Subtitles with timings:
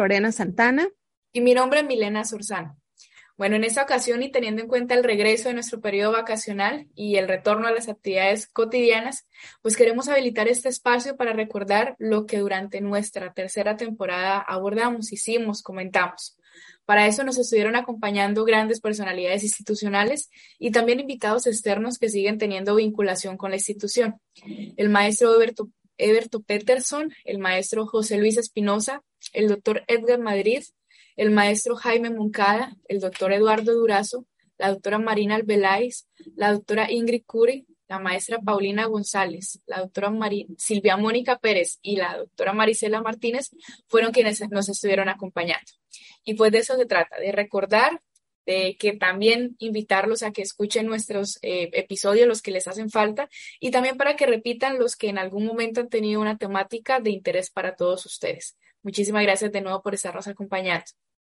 [0.00, 0.88] Lorena Santana.
[1.30, 2.76] Y mi nombre es Milena Surzano.
[3.36, 7.16] Bueno, en esta ocasión y teniendo en cuenta el regreso de nuestro periodo vacacional y
[7.16, 9.26] el retorno a las actividades cotidianas,
[9.62, 15.62] pues queremos habilitar este espacio para recordar lo que durante nuestra tercera temporada abordamos, hicimos,
[15.62, 16.38] comentamos.
[16.86, 22.74] Para eso nos estuvieron acompañando grandes personalidades institucionales y también invitados externos que siguen teniendo
[22.74, 24.18] vinculación con la institución.
[24.76, 30.62] El maestro Eberto, Eberto Peterson, el maestro José Luis Espinosa, el doctor Edgar Madrid,
[31.16, 34.26] el maestro Jaime Moncada, el doctor Eduardo Durazo,
[34.58, 40.12] la doctora Marina Albeláiz, la doctora Ingrid Curi, la maestra Paulina González, la doctora
[40.58, 43.50] Silvia Mónica Pérez y la doctora Marisela Martínez
[43.88, 45.72] fueron quienes nos estuvieron acompañando.
[46.22, 48.00] Y pues de eso se trata, de recordar,
[48.46, 53.28] de que también invitarlos a que escuchen nuestros eh, episodios, los que les hacen falta,
[53.58, 57.10] y también para que repitan los que en algún momento han tenido una temática de
[57.10, 58.56] interés para todos ustedes.
[58.82, 60.84] Muchísimas gracias de nuevo por estarnos acompañando.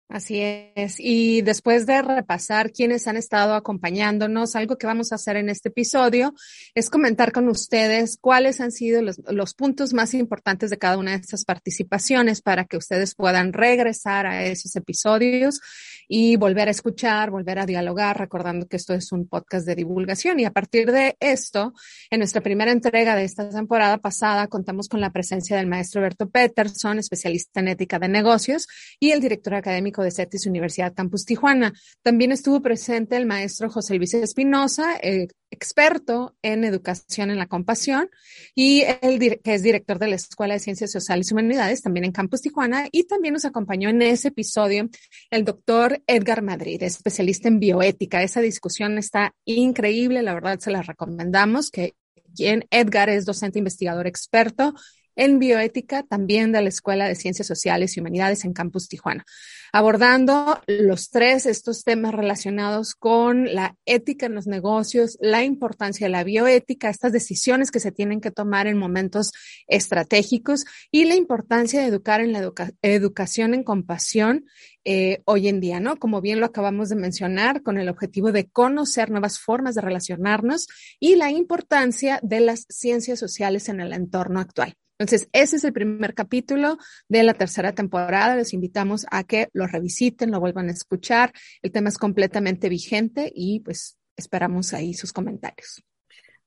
[0.10, 0.98] Así es.
[1.00, 5.70] Y después de repasar quiénes han estado acompañándonos, algo que vamos a hacer en este
[5.70, 6.36] episodio
[6.76, 11.18] es comentar con ustedes cuáles han sido los, puntos más importantes de cada una de
[11.18, 15.62] estas participaciones para que ustedes puedan regresar a esos episodios
[16.08, 20.40] y volver a escuchar, volver a dialogar, recordando que esto es un podcast de divulgación.
[20.40, 21.74] Y a partir de esto,
[22.12, 26.30] en nuestra primera entrega de esta temporada pasada, contamos con la presencia del maestro Berto
[26.30, 28.68] Peterson, especialista en ética de negocios,
[29.00, 31.74] y el director académico de CETIS Universidad Campus Tijuana.
[32.02, 38.10] También estuvo presente el maestro José Luis Espinosa, eh, experto en educación en la compasión
[38.56, 42.12] y el que es director de la Escuela de Ciencias Sociales y Humanidades, también en
[42.12, 44.90] Campus Tijuana, y también nos acompañó en ese episodio
[45.30, 48.24] el doctor Edgar Madrid, especialista en bioética.
[48.24, 51.94] Esa discusión está increíble, la verdad se la recomendamos, que
[52.36, 54.74] quien Edgar es docente investigador experto
[55.16, 59.26] en bioética, también de la Escuela de Ciencias Sociales y Humanidades en Campus Tijuana,
[59.72, 66.12] abordando los tres estos temas relacionados con la ética en los negocios, la importancia de
[66.12, 69.32] la bioética, estas decisiones que se tienen que tomar en momentos
[69.68, 74.46] estratégicos y la importancia de educar en la educación en compasión
[74.86, 75.98] eh, hoy en día, ¿no?
[75.98, 80.68] Como bien lo acabamos de mencionar, con el objetivo de conocer nuevas formas de relacionarnos
[81.00, 84.76] y la importancia de las ciencias sociales en el entorno actual.
[85.04, 86.78] Entonces, ese es el primer capítulo
[87.10, 88.38] de la tercera temporada.
[88.38, 91.34] Les invitamos a que lo revisiten, lo vuelvan a escuchar.
[91.62, 95.84] El tema es completamente vigente y pues esperamos ahí sus comentarios.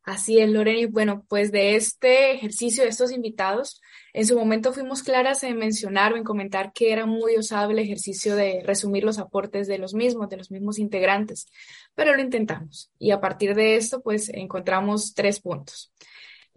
[0.05, 0.79] Así es, Lorena.
[0.79, 3.83] Y bueno, pues de este ejercicio de estos invitados,
[4.15, 7.79] en su momento fuimos claras en mencionar o en comentar que era muy usado el
[7.79, 11.47] ejercicio de resumir los aportes de los mismos, de los mismos integrantes,
[11.95, 12.91] pero lo intentamos.
[12.99, 15.93] Y a partir de esto, pues encontramos tres puntos.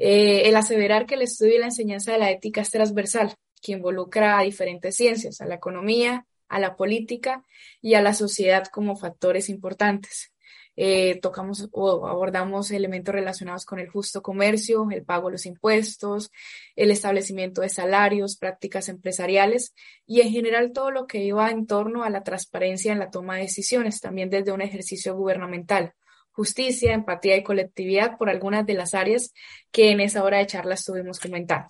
[0.01, 3.73] Eh, el aseverar que el estudio y la enseñanza de la ética es transversal, que
[3.73, 7.43] involucra a diferentes ciencias, a la economía, a la política
[7.81, 10.31] y a la sociedad como factores importantes.
[10.77, 16.31] Eh, tocamos o abordamos elementos relacionados con el justo comercio, el pago de los impuestos,
[16.77, 19.73] el establecimiento de salarios, prácticas empresariales
[20.05, 23.35] y en general todo lo que iba en torno a la transparencia en la toma
[23.35, 25.93] de decisiones, también desde un ejercicio gubernamental
[26.39, 29.33] justicia, empatía y colectividad por algunas de las áreas
[29.71, 31.67] que en esa hora de charla estuvimos comentando.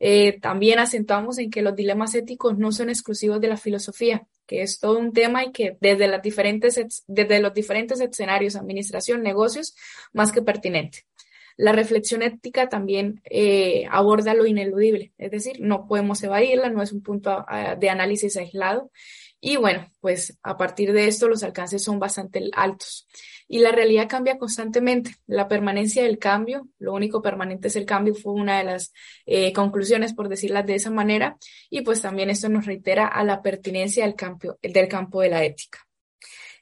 [0.00, 4.62] Eh, también acentuamos en que los dilemas éticos no son exclusivos de la filosofía, que
[4.62, 9.76] es todo un tema y que desde, los diferentes escenarios, administración, negocios,
[10.14, 11.00] más que pertinente.
[11.58, 16.92] La reflexión ética también eh, aborda lo ineludible, es decir, no podemos evadirla, no es
[16.92, 17.44] un punto
[17.78, 18.90] de análisis aislado.
[19.44, 23.08] Y bueno, pues a partir de esto los alcances son bastante altos
[23.48, 25.16] y la realidad cambia constantemente.
[25.26, 28.92] La permanencia del cambio, lo único permanente es el cambio, fue una de las
[29.26, 31.38] eh, conclusiones, por decirlas de esa manera,
[31.70, 35.42] y pues también esto nos reitera a la pertinencia del campo, del campo de la
[35.42, 35.80] ética.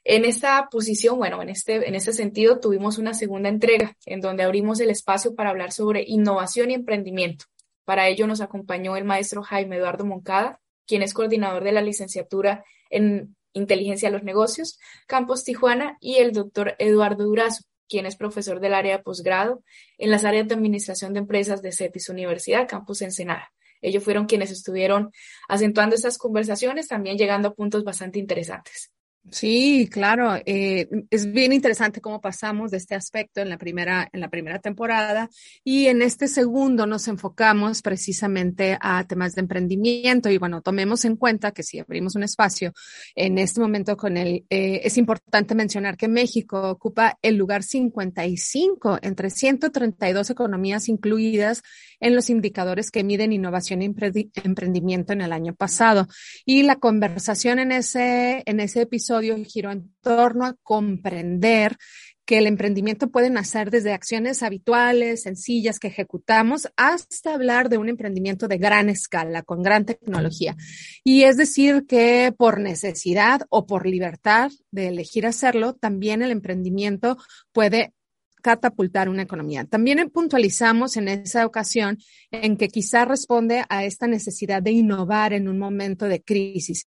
[0.03, 4.41] En esta posición, bueno, en este, en este sentido, tuvimos una segunda entrega en donde
[4.41, 7.45] abrimos el espacio para hablar sobre innovación y emprendimiento.
[7.85, 10.59] Para ello nos acompañó el maestro Jaime Eduardo Moncada,
[10.91, 14.77] quien es coordinador de la licenciatura en Inteligencia de los Negocios,
[15.07, 19.63] Campos Tijuana, y el doctor Eduardo Durazo, quien es profesor del área de posgrado
[19.97, 23.53] en las áreas de Administración de Empresas de CETIS Universidad, Campus Ensenada.
[23.81, 25.13] Ellos fueron quienes estuvieron
[25.47, 28.91] acentuando estas conversaciones, también llegando a puntos bastante interesantes.
[29.29, 30.35] Sí, claro.
[30.45, 34.59] Eh, es bien interesante cómo pasamos de este aspecto en la primera, en la primera
[34.59, 35.29] temporada
[35.63, 41.17] y en este segundo nos enfocamos precisamente a temas de emprendimiento y bueno, tomemos en
[41.17, 42.73] cuenta que si abrimos un espacio
[43.15, 48.99] en este momento con él, eh, es importante mencionar que México ocupa el lugar 55
[49.03, 51.61] entre 132 economías incluidas
[51.99, 56.07] en los indicadores que miden innovación y emprendimiento en el año pasado.
[56.43, 59.10] Y la conversación en ese, en ese episodio
[59.45, 61.77] giró en torno a comprender
[62.25, 67.89] que el emprendimiento puede nacer desde acciones habituales, sencillas que ejecutamos, hasta hablar de un
[67.89, 70.55] emprendimiento de gran escala, con gran tecnología.
[71.03, 77.17] Y es decir, que por necesidad o por libertad de elegir hacerlo, también el emprendimiento
[77.51, 77.93] puede
[78.41, 79.65] catapultar una economía.
[79.65, 81.97] También puntualizamos en esa ocasión
[82.31, 86.87] en que quizá responde a esta necesidad de innovar en un momento de crisis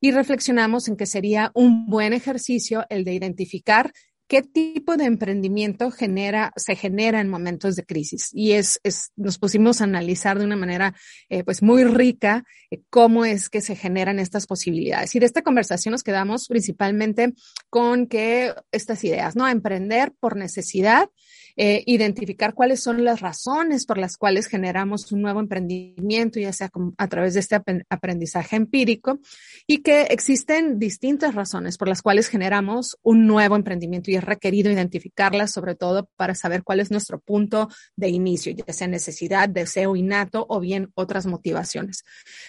[0.00, 3.92] y reflexionamos en que sería un buen ejercicio el de identificar
[4.26, 8.30] qué tipo de emprendimiento genera, se genera en momentos de crisis.
[8.32, 10.94] Y es, es nos pusimos a analizar de una manera
[11.28, 15.14] eh, pues muy rica eh, cómo es que se generan estas posibilidades.
[15.14, 17.34] Y de esta conversación nos quedamos principalmente
[17.70, 19.48] con que estas ideas, ¿no?
[19.48, 21.08] Emprender por necesidad,
[21.56, 26.70] eh, identificar cuáles son las razones por las cuales generamos un nuevo emprendimiento, ya sea
[26.98, 27.56] a través de este
[27.88, 29.20] aprendizaje empírico,
[29.66, 34.70] y que existen distintas razones por las cuales generamos un nuevo emprendimiento y es requerido
[34.70, 39.96] identificarlas, sobre todo para saber cuál es nuestro punto de inicio, ya sea necesidad, deseo
[39.96, 42.04] innato o bien otras motivaciones.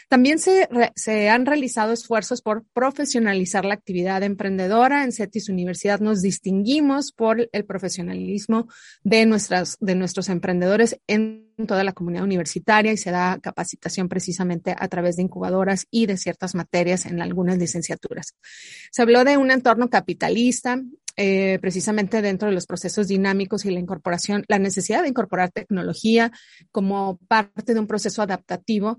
[0.10, 5.04] También se, se han realizado esfuerzos por profesionalizar la actividad emprendedora.
[5.04, 8.68] En CETIS Universidad nos distinguimos por el profesionalismo
[9.06, 14.76] de, nuestras, de nuestros emprendedores en toda la comunidad universitaria y se da capacitación precisamente
[14.78, 18.36] a través de incubadoras y de ciertas materias en algunas licenciaturas.
[18.92, 20.82] Se habló de un entorno capitalista,
[21.18, 26.32] eh, precisamente dentro de los procesos dinámicos y la incorporación, la necesidad de incorporar tecnología
[26.72, 28.98] como parte de un proceso adaptativo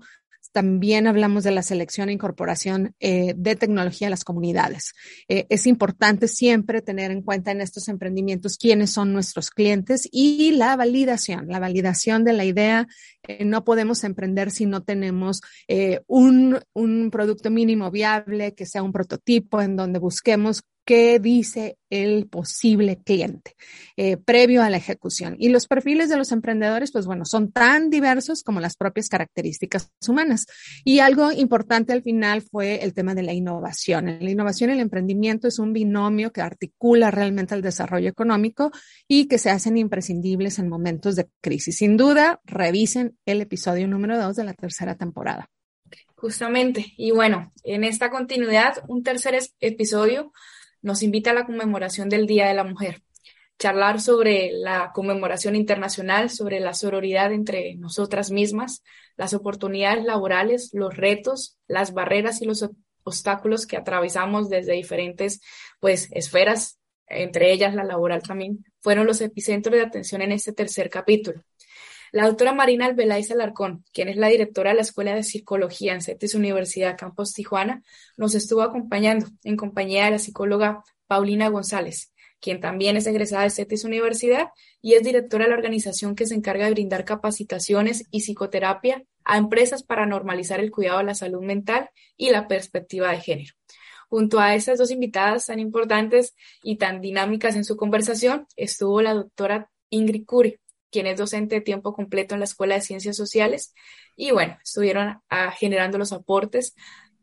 [0.51, 4.93] también hablamos de la selección e incorporación eh, de tecnología a las comunidades.
[5.27, 10.51] Eh, es importante siempre tener en cuenta en estos emprendimientos quiénes son nuestros clientes y
[10.51, 12.87] la validación, la validación de la idea.
[13.27, 15.41] Eh, no podemos emprender si no tenemos
[16.07, 22.27] un, un producto mínimo viable, que sea un prototipo en donde busquemos qué dice el
[22.29, 23.55] posible cliente
[23.97, 25.35] eh, previo a la ejecución.
[25.37, 29.91] Y los perfiles de los emprendedores, pues bueno, son tan diversos como las propias características
[30.07, 30.45] humanas.
[30.85, 34.05] Y algo importante al final fue el tema de la innovación.
[34.05, 38.71] La innovación y el emprendimiento es un binomio que articula realmente el desarrollo económico
[39.09, 41.79] y que se hacen imprescindibles en momentos de crisis.
[41.79, 45.49] Sin duda, revisen el episodio número dos de la tercera temporada.
[46.15, 46.93] Justamente.
[46.95, 50.31] Y bueno, en esta continuidad, un tercer episodio
[50.81, 53.01] nos invita a la conmemoración del Día de la Mujer,
[53.59, 58.83] charlar sobre la conmemoración internacional, sobre la sororidad entre nosotras mismas,
[59.15, 62.69] las oportunidades laborales, los retos, las barreras y los
[63.03, 65.41] obstáculos que atravesamos desde diferentes
[65.79, 70.89] pues esferas, entre ellas la laboral también, fueron los epicentros de atención en este tercer
[70.89, 71.41] capítulo.
[72.11, 76.01] La doctora Marina Albeláiz Alarcón, quien es la directora de la Escuela de Psicología en
[76.01, 77.83] CETES Universidad Campus Tijuana,
[78.15, 83.49] nos estuvo acompañando en compañía de la psicóloga Paulina González, quien también es egresada de
[83.49, 84.49] CETES Universidad
[84.81, 89.37] y es directora de la organización que se encarga de brindar capacitaciones y psicoterapia a
[89.37, 93.53] empresas para normalizar el cuidado de la salud mental y la perspectiva de género.
[94.09, 96.33] Junto a estas dos invitadas tan importantes
[96.63, 100.59] y tan dinámicas en su conversación, estuvo la doctora Ingrid Curi,
[100.91, 103.73] quien es docente de tiempo completo en la Escuela de Ciencias Sociales.
[104.15, 106.75] Y bueno, estuvieron ah, generando los aportes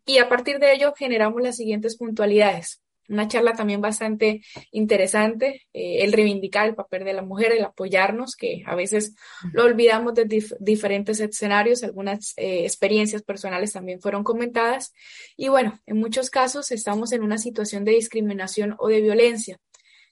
[0.06, 2.81] y a partir de ello generamos las siguientes puntualidades.
[3.06, 8.34] Una charla también bastante interesante, eh, el reivindicar el papel de la mujer, el apoyarnos,
[8.34, 9.15] que a veces
[9.53, 14.94] lo olvidamos de diferentes escenarios, algunas eh, experiencias personales también fueron comentadas.
[15.36, 19.60] Y bueno, en muchos casos estamos en una situación de discriminación o de violencia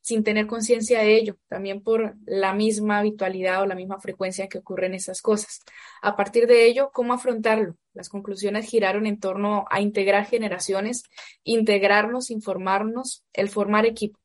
[0.02, 4.58] sin tener conciencia de ello, también por la misma habitualidad o la misma frecuencia que
[4.58, 5.60] ocurren esas cosas.
[6.02, 7.76] A partir de ello, ¿cómo afrontarlo?
[7.94, 11.04] Las conclusiones giraron en torno a integrar generaciones,
[11.44, 14.18] integrarnos, informarnos, el formar equipo.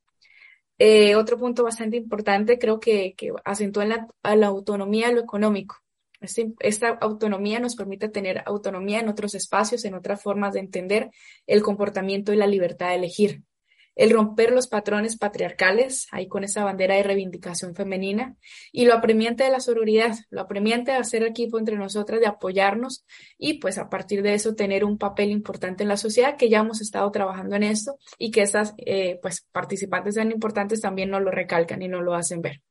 [0.80, 5.78] Eh, otro punto bastante importante creo que, que acentúa en la, la autonomía lo económico.
[6.20, 11.12] Este, esta autonomía nos permite tener autonomía en otros espacios, en otras formas de entender
[11.46, 13.44] el comportamiento y la libertad de elegir.
[13.98, 18.36] El romper los patrones patriarcales, ahí con esa bandera de reivindicación femenina,
[18.72, 23.06] y lo apremiante de la sororidad, lo apremiante de hacer equipo entre nosotras, de apoyarnos
[23.40, 26.60] y pues a partir de eso tener un papel importante en la sociedad, que ya
[26.60, 31.24] hemos estado trabajando en esto y que estas eh, pues participantes sean importantes también nos
[31.24, 32.62] lo recalcan y nos lo hacen ver.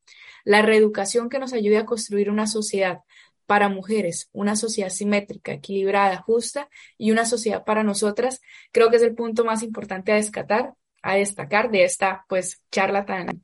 [0.45, 2.99] La reeducación que nos ayude a construir una sociedad
[3.45, 8.39] para mujeres, una sociedad simétrica, equilibrada, justa y una sociedad para nosotras,
[8.71, 13.05] creo que es el punto más importante a descatar a destacar de esta pues charla
[13.05, 13.41] tan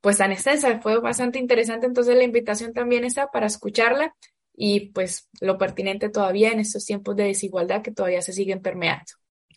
[0.00, 0.80] pues tan extensa.
[0.80, 4.14] Fue bastante interesante, entonces la invitación también está para escucharla
[4.54, 9.12] y pues lo pertinente todavía en estos tiempos de desigualdad que todavía se siguen permeando.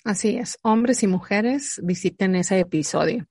[0.08, 3.28] Así es, hombres y mujeres visiten ese episodio.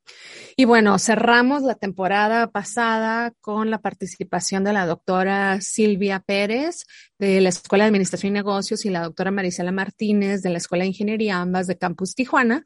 [0.56, 6.84] Y bueno, cerramos la temporada pasada con la participación de la doctora Silvia Pérez
[7.18, 10.82] de la Escuela de Administración y Negocios y la doctora Marisela Martínez de la Escuela
[10.82, 12.64] de Ingeniería, ambas de Campus Tijuana,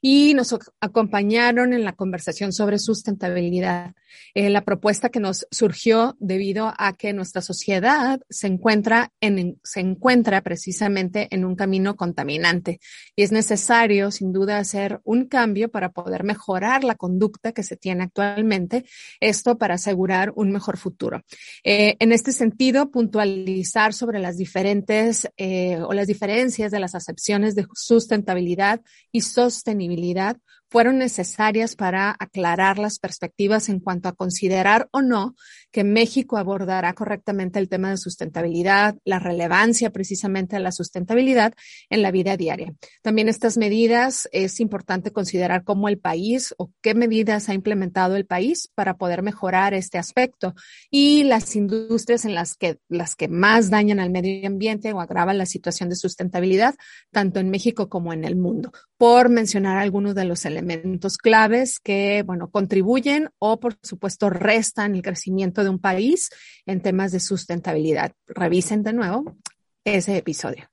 [0.00, 3.94] y nos acompañaron en la conversación sobre sustentabilidad.
[4.34, 9.80] Eh, la propuesta que nos surgió debido a que nuestra sociedad se encuentra en, se
[9.80, 12.80] encuentra precisamente en un camino contaminante
[13.16, 17.76] y es necesario, sin duda, hacer un cambio para poder mejorar la conducta que se
[17.76, 18.84] tiene actualmente,
[19.20, 21.22] esto para asegurar un mejor futuro.
[21.64, 27.54] Eh, en este sentido, puntualizar sobre las diferentes eh, o las diferencias de las acepciones
[27.54, 28.80] de sustentabilidad
[29.10, 30.36] y sostenibilidad
[30.72, 35.34] fueron necesarias para aclarar las perspectivas en cuanto a considerar o no
[35.70, 41.52] que México abordará correctamente el tema de sustentabilidad, la relevancia precisamente de la sustentabilidad
[41.90, 42.72] en la vida diaria.
[43.02, 48.24] También estas medidas es importante considerar cómo el país o qué medidas ha implementado el
[48.24, 50.54] país para poder mejorar este aspecto
[50.90, 55.36] y las industrias en las que las que más dañan al medio ambiente o agravan
[55.36, 56.76] la situación de sustentabilidad
[57.10, 61.80] tanto en México como en el mundo, por mencionar algunos de los elementos elementos claves
[61.80, 66.30] que, bueno, contribuyen o, por supuesto, restan el crecimiento de un país
[66.66, 68.12] en temas de sustentabilidad.
[68.26, 69.36] Revisen de nuevo
[69.84, 70.68] ese episodio.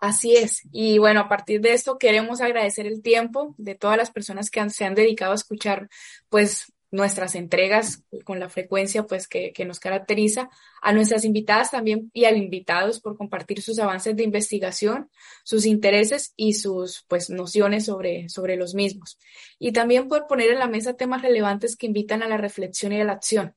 [0.00, 0.62] Así es.
[0.72, 4.70] Y bueno, a partir de esto queremos agradecer el tiempo de todas las personas que
[4.70, 5.88] se han dedicado a escuchar,
[6.28, 10.48] pues, nuestras entregas con la frecuencia pues que, que, nos caracteriza,
[10.80, 15.10] a nuestras invitadas también y a invitados por compartir sus avances de investigación,
[15.44, 19.18] sus intereses y sus pues nociones sobre, sobre los mismos.
[19.58, 23.00] Y también por poner en la mesa temas relevantes que invitan a la reflexión y
[23.00, 23.54] a la acción.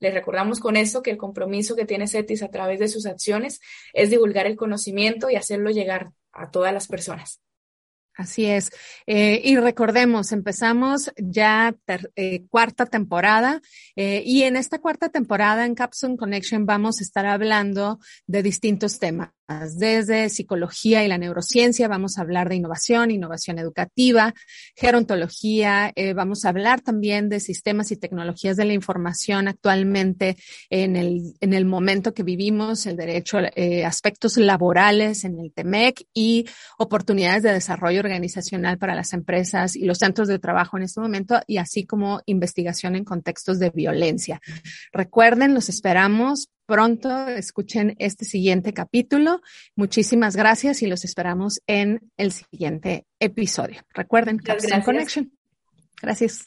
[0.00, 3.60] Les recordamos con esto que el compromiso que tiene CETIS a través de sus acciones
[3.92, 7.43] es divulgar el conocimiento y hacerlo llegar a todas las personas.
[8.16, 8.70] Así es.
[9.06, 11.74] Eh, y recordemos, empezamos ya
[12.14, 13.60] eh, cuarta temporada
[13.96, 19.00] eh, y en esta cuarta temporada en Capsule Connection vamos a estar hablando de distintos
[19.00, 19.33] temas.
[19.46, 24.32] Desde psicología y la neurociencia vamos a hablar de innovación, innovación educativa,
[24.74, 30.38] gerontología, eh, vamos a hablar también de sistemas y tecnologías de la información actualmente
[30.70, 36.06] en el, en el momento que vivimos, el derecho, eh, aspectos laborales en el TEMEC
[36.14, 36.46] y
[36.78, 41.38] oportunidades de desarrollo organizacional para las empresas y los centros de trabajo en este momento
[41.46, 44.40] y así como investigación en contextos de violencia.
[44.90, 49.40] Recuerden, los esperamos pronto escuchen este siguiente capítulo.
[49.76, 53.82] Muchísimas gracias y los esperamos en el siguiente episodio.
[53.92, 55.32] Recuerden, Capstone Connection.
[56.00, 56.44] Gracias.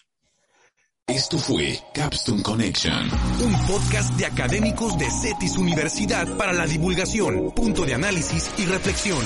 [1.07, 3.09] Esto fue Capstone Connection,
[3.41, 9.23] un podcast de académicos de CETIS Universidad para la divulgación, punto de análisis y reflexión.